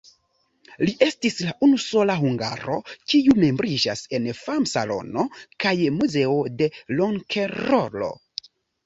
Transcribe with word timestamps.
Li 0.87 0.93
estis 1.07 1.35
la 1.47 1.51
unusola 1.65 2.15
hungaro, 2.21 2.77
kiu 3.13 3.35
membriĝis 3.43 4.01
en 4.19 4.25
Fam-Salono 4.39 5.27
kaj 5.65 5.75
Muzeo 5.99 6.41
de 6.63 6.71
Rokenrolo. 7.03 8.09